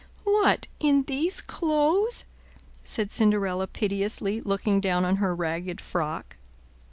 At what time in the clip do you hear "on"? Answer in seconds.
5.05-5.17